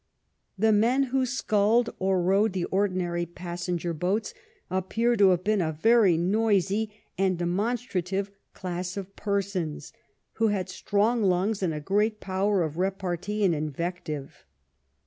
The 0.57 0.71
men 0.71 1.03
who 1.13 1.27
sculled 1.27 1.91
or 1.99 2.23
rowed 2.23 2.53
the 2.53 2.65
ordinary 2.65 3.27
pas 3.27 3.61
senger 3.67 3.93
boats 3.95 4.33
appear 4.71 5.15
to 5.17 5.29
have 5.29 5.43
been 5.43 5.61
a 5.61 5.71
very 5.71 6.17
noisy 6.17 6.91
and 7.19 7.37
demonstrative 7.37 8.31
class 8.55 8.97
of 8.97 9.15
persons, 9.15 9.93
who 10.33 10.47
had 10.47 10.69
strong 10.69 11.21
lungs 11.21 11.61
and 11.61 11.71
a 11.71 11.79
great 11.79 12.19
power 12.19 12.63
of 12.63 12.79
repartee 12.79 13.45
and 13.45 13.53
invective. 13.53 14.43